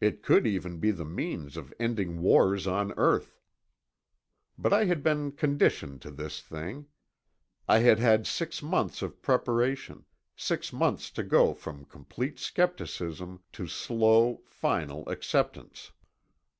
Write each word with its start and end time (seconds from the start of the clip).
It 0.00 0.22
could 0.22 0.46
even 0.46 0.78
be 0.78 0.92
the 0.92 1.04
means 1.04 1.56
of 1.56 1.74
ending 1.80 2.20
wars 2.20 2.68
on 2.68 2.92
earth. 2.96 3.40
But 4.56 4.72
I 4.72 4.84
had 4.84 5.02
been 5.02 5.32
conditioned 5.32 6.00
to 6.02 6.12
this 6.12 6.40
thing. 6.40 6.86
I 7.68 7.80
had 7.80 7.98
had 7.98 8.28
six 8.28 8.62
months 8.62 9.02
of 9.02 9.20
preparation, 9.22 10.04
six 10.36 10.72
months 10.72 11.10
to 11.10 11.24
go 11.24 11.52
from 11.52 11.84
complete 11.86 12.38
skepticism 12.38 13.42
to 13.54 13.66
slow, 13.66 14.40
final 14.46 15.08
acceptance. 15.08 15.90